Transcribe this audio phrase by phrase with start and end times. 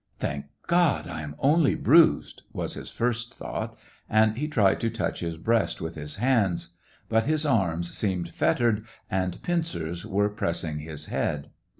[0.25, 1.07] "Thank God!
[1.07, 3.77] I am only bruised," was his first thought,
[4.09, 6.69] and he tried to touch his breast with his hands;
[7.07, 11.51] but his arms seemed fettered, and pincers were pressing his head.